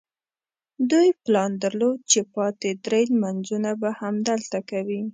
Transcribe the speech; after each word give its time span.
دوی 0.91 1.07
پلان 1.23 1.51
درلود 1.63 1.97
چې 2.11 2.19
پاتې 2.33 2.69
درې 2.85 3.01
لمونځونه 3.11 3.69
به 3.81 3.89
هم 3.99 4.15
دلته 4.29 4.57
کوي. 4.69 5.01